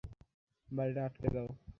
বাড়িটা 0.69 1.01
আটকে 1.07 1.27
দাও! 1.33 1.47